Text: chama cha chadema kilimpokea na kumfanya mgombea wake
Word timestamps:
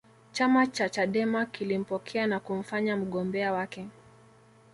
chama 0.31 0.67
cha 0.67 0.89
chadema 0.89 1.45
kilimpokea 1.45 2.27
na 2.27 2.39
kumfanya 2.39 2.97
mgombea 2.97 3.53
wake 3.53 3.87